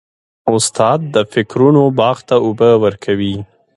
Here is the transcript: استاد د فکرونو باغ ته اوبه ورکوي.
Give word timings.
استاد 0.53 0.99
د 1.15 1.15
فکرونو 1.33 1.83
باغ 1.99 2.17
ته 2.29 2.35
اوبه 2.45 2.69
ورکوي. 2.83 3.35